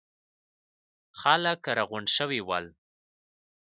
[1.19, 2.65] خلک راغونډ شوي ول.